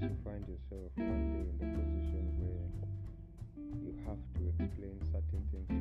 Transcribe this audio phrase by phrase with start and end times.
[0.00, 2.64] case you find yourself one day in the position where
[3.84, 5.79] you have to explain certain things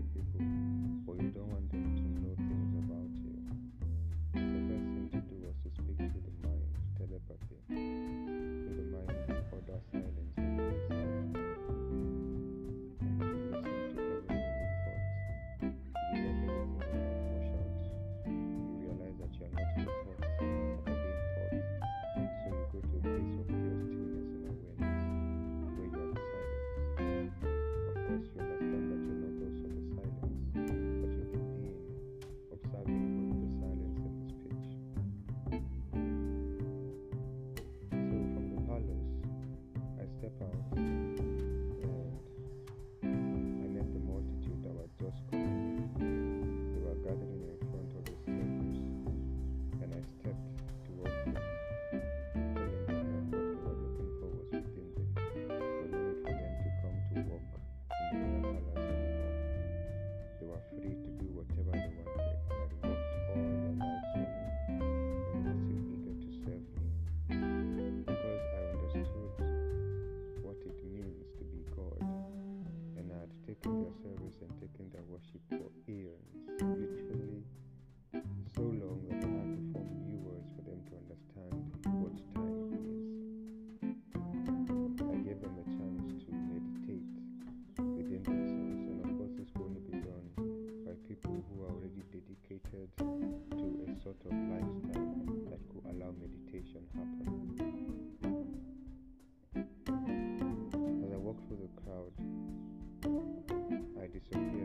[103.05, 104.58] I disagree.